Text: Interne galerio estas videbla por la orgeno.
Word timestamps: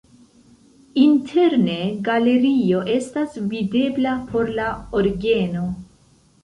Interne 1.01 1.75
galerio 2.09 2.81
estas 2.97 3.39
videbla 3.53 4.19
por 4.33 4.53
la 4.61 4.69
orgeno. 5.03 5.71